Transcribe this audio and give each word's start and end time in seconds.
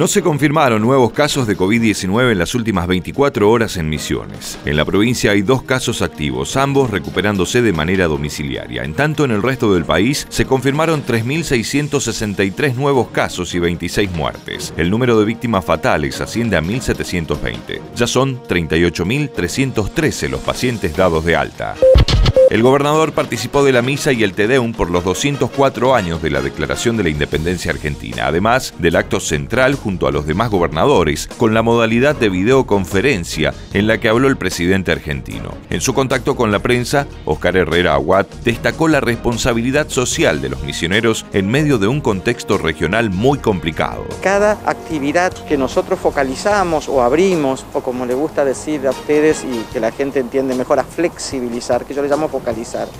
No 0.00 0.08
se 0.08 0.22
confirmaron 0.22 0.80
nuevos 0.80 1.12
casos 1.12 1.46
de 1.46 1.58
COVID-19 1.58 2.32
en 2.32 2.38
las 2.38 2.54
últimas 2.54 2.86
24 2.86 3.50
horas 3.50 3.76
en 3.76 3.90
Misiones. 3.90 4.58
En 4.64 4.76
la 4.76 4.86
provincia 4.86 5.32
hay 5.32 5.42
dos 5.42 5.62
casos 5.62 6.00
activos, 6.00 6.56
ambos 6.56 6.88
recuperándose 6.88 7.60
de 7.60 7.74
manera 7.74 8.06
domiciliaria. 8.06 8.82
En 8.82 8.94
tanto, 8.94 9.26
en 9.26 9.30
el 9.30 9.42
resto 9.42 9.74
del 9.74 9.84
país 9.84 10.26
se 10.30 10.46
confirmaron 10.46 11.04
3.663 11.04 12.76
nuevos 12.76 13.08
casos 13.08 13.54
y 13.54 13.58
26 13.58 14.10
muertes. 14.12 14.72
El 14.78 14.88
número 14.88 15.18
de 15.18 15.26
víctimas 15.26 15.66
fatales 15.66 16.18
asciende 16.22 16.56
a 16.56 16.62
1.720. 16.62 17.82
Ya 17.94 18.06
son 18.06 18.42
38.313 18.44 20.30
los 20.30 20.40
pacientes 20.40 20.96
dados 20.96 21.26
de 21.26 21.36
alta. 21.36 21.74
El 22.50 22.62
gobernador 22.64 23.12
participó 23.12 23.62
de 23.62 23.70
la 23.70 23.80
misa 23.80 24.12
y 24.12 24.24
el 24.24 24.34
Tedeum 24.34 24.72
por 24.72 24.90
los 24.90 25.04
204 25.04 25.94
años 25.94 26.20
de 26.20 26.30
la 26.30 26.40
Declaración 26.40 26.96
de 26.96 27.04
la 27.04 27.08
Independencia 27.08 27.70
Argentina, 27.70 28.26
además 28.26 28.74
del 28.78 28.96
acto 28.96 29.20
central 29.20 29.76
junto 29.76 30.08
a 30.08 30.10
los 30.10 30.26
demás 30.26 30.50
gobernadores, 30.50 31.28
con 31.36 31.54
la 31.54 31.62
modalidad 31.62 32.16
de 32.16 32.28
videoconferencia 32.28 33.54
en 33.72 33.86
la 33.86 33.98
que 33.98 34.08
habló 34.08 34.26
el 34.26 34.36
presidente 34.36 34.90
argentino. 34.90 35.54
En 35.70 35.80
su 35.80 35.94
contacto 35.94 36.34
con 36.34 36.50
la 36.50 36.58
prensa, 36.58 37.06
Oscar 37.24 37.56
Herrera 37.56 37.94
Aguat 37.94 38.28
destacó 38.42 38.88
la 38.88 39.00
responsabilidad 39.00 39.88
social 39.88 40.40
de 40.40 40.48
los 40.48 40.62
misioneros 40.64 41.26
en 41.32 41.48
medio 41.48 41.78
de 41.78 41.86
un 41.86 42.00
contexto 42.00 42.58
regional 42.58 43.10
muy 43.10 43.38
complicado. 43.38 44.04
Cada 44.22 44.58
actividad 44.66 45.32
que 45.46 45.56
nosotros 45.56 46.00
focalizamos 46.00 46.88
o 46.88 47.00
abrimos, 47.00 47.64
o 47.74 47.80
como 47.80 48.06
le 48.06 48.14
gusta 48.14 48.44
decir 48.44 48.84
a 48.88 48.90
ustedes 48.90 49.44
y 49.44 49.64
que 49.72 49.78
la 49.78 49.92
gente 49.92 50.18
entiende 50.18 50.56
mejor, 50.56 50.80
a 50.80 50.84
flexibilizar, 50.84 51.84
que 51.84 51.94
yo 51.94 52.02
le 52.02 52.08
llamo 52.08 52.19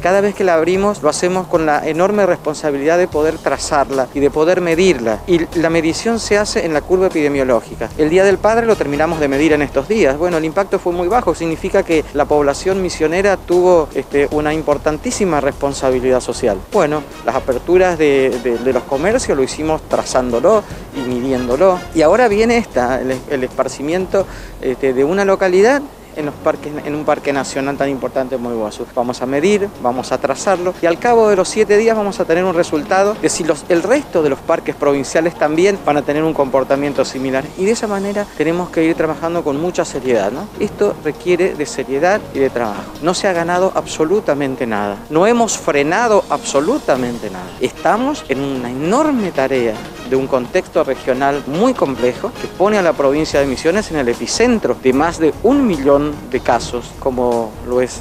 cada 0.00 0.20
vez 0.20 0.34
que 0.34 0.44
la 0.44 0.54
abrimos 0.54 1.02
lo 1.02 1.08
hacemos 1.08 1.46
con 1.46 1.66
la 1.66 1.86
enorme 1.86 2.26
responsabilidad 2.26 2.98
de 2.98 3.08
poder 3.08 3.38
trazarla 3.38 4.08
y 4.14 4.20
de 4.20 4.30
poder 4.30 4.60
medirla. 4.60 5.20
Y 5.26 5.40
la 5.58 5.70
medición 5.70 6.18
se 6.18 6.38
hace 6.38 6.64
en 6.64 6.72
la 6.72 6.80
curva 6.80 7.08
epidemiológica. 7.08 7.88
El 7.98 8.10
Día 8.10 8.24
del 8.24 8.38
Padre 8.38 8.66
lo 8.66 8.76
terminamos 8.76 9.20
de 9.20 9.28
medir 9.28 9.52
en 9.52 9.62
estos 9.62 9.88
días. 9.88 10.16
Bueno, 10.16 10.38
el 10.38 10.44
impacto 10.44 10.78
fue 10.78 10.92
muy 10.92 11.08
bajo, 11.08 11.34
significa 11.34 11.82
que 11.82 12.04
la 12.14 12.24
población 12.24 12.82
misionera 12.82 13.36
tuvo 13.36 13.88
este, 13.94 14.28
una 14.30 14.54
importantísima 14.54 15.40
responsabilidad 15.40 16.20
social. 16.20 16.58
Bueno, 16.72 17.02
las 17.24 17.34
aperturas 17.34 17.98
de, 17.98 18.58
los 18.64 18.82
comercios 18.84 19.36
lo 19.36 19.42
hicimos 19.42 19.82
trazándolo 19.88 20.62
y 20.96 21.08
midiéndolo. 21.08 21.78
Y 21.94 22.02
ahora 22.02 22.28
viene 22.28 22.58
esta, 22.58 23.00
el, 23.00 23.44
esparcimiento 23.44 24.26
este, 24.60 24.92
de 24.92 25.04
una 25.04 25.24
localidad 25.24 25.82
en, 26.16 26.26
los 26.26 26.34
parques, 26.34 26.72
en 26.84 26.94
un 26.94 27.04
parque 27.04 27.32
nacional 27.32 27.76
tan 27.76 27.88
importante 27.88 28.36
como 28.36 28.52
Iguazú. 28.52 28.86
Vamos 28.94 29.22
a 29.22 29.26
medir, 29.26 29.68
vamos 29.82 30.12
a 30.12 30.18
trazarlo 30.18 30.74
y 30.80 30.86
al 30.86 30.98
cabo 30.98 31.28
de 31.28 31.36
los 31.36 31.48
siete 31.48 31.76
días 31.76 31.96
vamos 31.96 32.20
a 32.20 32.24
tener 32.24 32.44
un 32.44 32.54
resultado 32.54 33.14
de 33.14 33.28
si 33.28 33.44
el 33.68 33.82
resto 33.82 34.22
de 34.22 34.30
los 34.30 34.38
parques 34.38 34.74
provinciales 34.74 35.34
también 35.34 35.78
van 35.84 35.96
a 35.96 36.02
tener 36.02 36.22
un 36.24 36.34
comportamiento 36.34 37.04
similar. 37.04 37.44
Y 37.58 37.64
de 37.64 37.72
esa 37.72 37.86
manera 37.86 38.26
tenemos 38.36 38.70
que 38.70 38.84
ir 38.84 38.94
trabajando 38.94 39.42
con 39.42 39.60
mucha 39.60 39.84
seriedad. 39.84 40.30
¿no? 40.32 40.48
Esto 40.58 40.94
requiere 41.04 41.54
de 41.54 41.66
seriedad 41.66 42.20
y 42.34 42.38
de 42.38 42.50
trabajo. 42.50 42.82
No 43.02 43.14
se 43.14 43.28
ha 43.28 43.32
ganado 43.32 43.72
absolutamente 43.74 44.66
nada. 44.66 44.96
No 45.10 45.26
hemos 45.26 45.58
frenado 45.58 46.24
absolutamente 46.30 47.30
nada. 47.30 47.50
Estamos 47.60 48.24
en 48.28 48.40
una 48.40 48.70
enorme 48.70 49.30
tarea 49.32 49.74
de 50.10 50.16
un 50.16 50.26
contexto 50.26 50.84
regional 50.84 51.42
muy 51.46 51.72
complejo 51.72 52.32
que 52.40 52.48
pone 52.48 52.76
a 52.76 52.82
la 52.82 52.92
provincia 52.92 53.40
de 53.40 53.46
Misiones 53.46 53.90
en 53.90 53.98
el 53.98 54.08
epicentro 54.08 54.76
de 54.82 54.92
más 54.92 55.18
de 55.18 55.32
un 55.42 55.66
millón 55.66 56.12
de 56.30 56.40
casos, 56.40 56.90
como 56.98 57.52
lo 57.68 57.80
es 57.80 58.00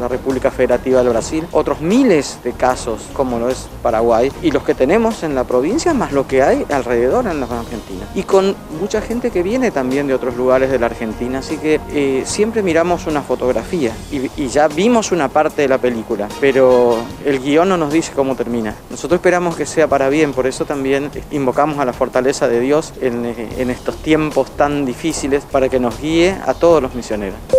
la 0.00 0.08
República 0.08 0.50
Federativa 0.50 1.02
del 1.02 1.10
Brasil, 1.10 1.46
otros 1.52 1.80
miles 1.80 2.38
de 2.44 2.52
casos, 2.52 3.02
como 3.12 3.38
lo 3.38 3.48
es 3.48 3.68
Paraguay, 3.82 4.30
y 4.42 4.50
los 4.50 4.62
que 4.62 4.74
tenemos 4.74 5.22
en 5.22 5.34
la 5.34 5.44
provincia, 5.44 5.94
más 5.94 6.12
lo 6.12 6.26
que 6.26 6.42
hay 6.42 6.64
alrededor 6.70 7.26
en 7.26 7.40
la 7.40 7.46
Argentina. 7.46 8.06
Y 8.14 8.22
con 8.22 8.54
mucha 8.80 9.00
gente 9.00 9.30
que 9.30 9.42
viene 9.42 9.70
también 9.70 10.06
de 10.06 10.14
otros 10.14 10.36
lugares 10.36 10.70
de 10.70 10.78
la 10.78 10.86
Argentina, 10.86 11.38
así 11.40 11.56
que 11.56 11.80
eh, 11.92 12.22
siempre 12.26 12.62
miramos 12.62 13.06
una 13.06 13.22
fotografía 13.22 13.92
y, 14.10 14.48
ya 14.48 14.66
vimos 14.68 15.12
una 15.12 15.28
parte 15.28 15.62
de 15.62 15.68
la 15.68 15.78
película, 15.78 16.26
pero 16.40 16.96
el 17.24 17.38
guion 17.40 17.68
no 17.68 17.76
nos 17.76 17.92
dice 17.92 18.12
cómo 18.14 18.34
termina. 18.34 18.74
Nosotros 18.90 19.18
esperamos 19.18 19.56
que 19.56 19.66
sea 19.66 19.86
para 19.88 20.08
bien, 20.08 20.32
por 20.32 20.46
eso 20.46 20.64
también 20.64 21.10
invocamos 21.30 21.78
a 21.78 21.84
la 21.84 21.92
fortaleza 21.92 22.48
de 22.48 22.60
Dios 22.60 22.94
en, 23.00 23.26
en 23.26 23.70
estos 23.70 23.96
tiempos 23.96 24.50
tan 24.52 24.86
difíciles 24.86 25.44
para 25.44 25.68
que 25.68 25.78
nos 25.78 26.00
guíe 26.00 26.36
a 26.46 26.54
todos 26.54 26.82
los 26.82 26.94
misioneros. 26.94 27.57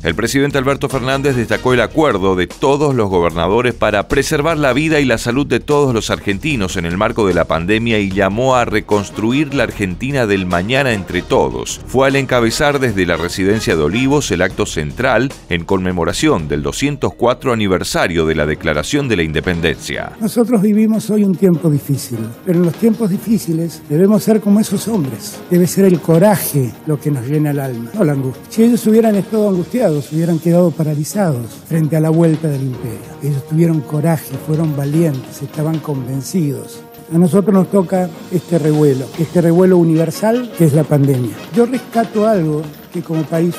El 0.00 0.14
presidente 0.14 0.58
Alberto 0.58 0.88
Fernández 0.88 1.34
destacó 1.34 1.74
el 1.74 1.80
acuerdo 1.80 2.36
de 2.36 2.46
todos 2.46 2.94
los 2.94 3.10
gobernadores 3.10 3.74
para 3.74 4.06
preservar 4.06 4.56
la 4.56 4.72
vida 4.72 5.00
y 5.00 5.04
la 5.04 5.18
salud 5.18 5.44
de 5.44 5.58
todos 5.58 5.92
los 5.92 6.10
argentinos 6.10 6.76
en 6.76 6.84
el 6.84 6.96
marco 6.96 7.26
de 7.26 7.34
la 7.34 7.46
pandemia 7.46 7.98
y 7.98 8.12
llamó 8.12 8.54
a 8.54 8.64
reconstruir 8.64 9.54
la 9.54 9.64
Argentina 9.64 10.26
del 10.28 10.46
mañana 10.46 10.92
entre 10.92 11.20
todos. 11.22 11.80
Fue 11.88 12.06
al 12.06 12.14
encabezar 12.14 12.78
desde 12.78 13.06
la 13.06 13.16
residencia 13.16 13.74
de 13.74 13.82
Olivos 13.82 14.30
el 14.30 14.42
acto 14.42 14.66
central 14.66 15.32
en 15.48 15.64
conmemoración 15.64 16.46
del 16.46 16.62
204 16.62 17.52
aniversario 17.52 18.24
de 18.24 18.36
la 18.36 18.46
Declaración 18.46 19.08
de 19.08 19.16
la 19.16 19.24
Independencia. 19.24 20.12
Nosotros 20.20 20.62
vivimos 20.62 21.10
hoy 21.10 21.24
un 21.24 21.34
tiempo 21.34 21.68
difícil, 21.68 22.20
pero 22.46 22.60
en 22.60 22.66
los 22.66 22.74
tiempos 22.74 23.10
difíciles 23.10 23.82
debemos 23.88 24.22
ser 24.22 24.40
como 24.40 24.60
esos 24.60 24.86
hombres. 24.86 25.40
Debe 25.50 25.66
ser 25.66 25.86
el 25.86 26.00
coraje 26.00 26.72
lo 26.86 27.00
que 27.00 27.10
nos 27.10 27.26
llena 27.26 27.50
el 27.50 27.58
alma, 27.58 27.90
no 27.94 28.04
la 28.04 28.12
angustia. 28.12 28.44
Si 28.48 28.62
ellos 28.62 28.86
hubieran 28.86 29.16
estado 29.16 29.48
angustiados, 29.48 29.87
hubieran 29.90 30.38
quedado 30.38 30.70
paralizados 30.70 31.46
frente 31.66 31.96
a 31.96 32.00
la 32.00 32.10
vuelta 32.10 32.48
del 32.48 32.62
imperio. 32.62 32.98
Ellos 33.22 33.46
tuvieron 33.48 33.80
coraje, 33.80 34.34
fueron 34.46 34.76
valientes, 34.76 35.42
estaban 35.42 35.78
convencidos. 35.78 36.80
A 37.12 37.18
nosotros 37.18 37.54
nos 37.54 37.70
toca 37.70 38.10
este 38.30 38.58
revuelo, 38.58 39.06
este 39.18 39.40
revuelo 39.40 39.78
universal 39.78 40.52
que 40.56 40.66
es 40.66 40.74
la 40.74 40.84
pandemia. 40.84 41.34
Yo 41.54 41.64
rescato 41.64 42.26
algo 42.26 42.62
como 43.02 43.22
país 43.22 43.54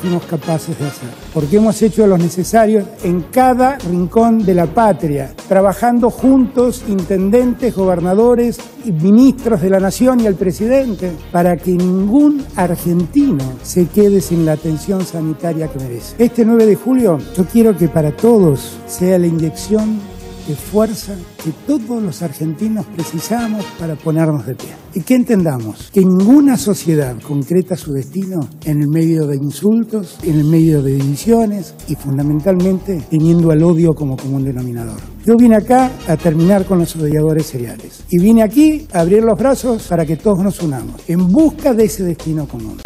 fuimos 0.00 0.24
capaces 0.24 0.78
de 0.78 0.86
hacer. 0.86 1.08
Porque 1.32 1.56
hemos 1.56 1.80
hecho 1.82 2.06
lo 2.06 2.18
necesario 2.18 2.86
en 3.02 3.22
cada 3.30 3.78
rincón 3.78 4.44
de 4.44 4.54
la 4.54 4.66
patria, 4.66 5.32
trabajando 5.48 6.10
juntos 6.10 6.84
intendentes, 6.88 7.74
gobernadores 7.74 8.58
ministros 8.84 9.60
de 9.62 9.70
la 9.70 9.80
nación 9.80 10.20
y 10.20 10.26
el 10.26 10.34
presidente, 10.34 11.12
para 11.32 11.56
que 11.56 11.72
ningún 11.72 12.44
argentino 12.56 13.44
se 13.62 13.86
quede 13.86 14.20
sin 14.20 14.46
la 14.46 14.52
atención 14.52 15.04
sanitaria 15.04 15.68
que 15.68 15.78
merece. 15.78 16.14
Este 16.18 16.44
9 16.44 16.66
de 16.66 16.76
julio 16.76 17.18
yo 17.36 17.44
quiero 17.44 17.76
que 17.76 17.88
para 17.88 18.12
todos 18.12 18.76
sea 18.86 19.18
la 19.18 19.26
inyección 19.26 20.15
de 20.46 20.54
fuerza 20.54 21.14
que 21.42 21.52
todos 21.66 22.02
los 22.02 22.22
argentinos 22.22 22.86
precisamos 22.86 23.64
para 23.78 23.96
ponernos 23.96 24.46
de 24.46 24.54
pie. 24.54 24.68
Y 24.94 25.02
que 25.02 25.14
entendamos 25.14 25.90
que 25.92 26.00
ninguna 26.00 26.56
sociedad 26.56 27.16
concreta 27.20 27.76
su 27.76 27.92
destino 27.92 28.48
en 28.64 28.82
el 28.82 28.88
medio 28.88 29.26
de 29.26 29.36
insultos, 29.36 30.18
en 30.22 30.38
el 30.38 30.44
medio 30.44 30.82
de 30.82 30.94
divisiones 30.94 31.74
y 31.88 31.94
fundamentalmente 31.96 33.02
teniendo 33.10 33.50
al 33.50 33.62
odio 33.62 33.92
como 33.94 34.16
común 34.16 34.44
denominador. 34.44 35.00
Yo 35.24 35.36
vine 35.36 35.56
acá 35.56 35.90
a 36.06 36.16
terminar 36.16 36.64
con 36.64 36.78
los 36.78 36.94
odiadores 36.96 37.46
seriales 37.46 38.04
y 38.10 38.18
vine 38.18 38.42
aquí 38.42 38.86
a 38.92 39.00
abrir 39.00 39.22
los 39.22 39.38
brazos 39.38 39.82
para 39.88 40.06
que 40.06 40.16
todos 40.16 40.38
nos 40.38 40.62
unamos 40.62 41.00
en 41.08 41.30
busca 41.30 41.74
de 41.74 41.84
ese 41.84 42.04
destino 42.04 42.46
común. 42.46 42.78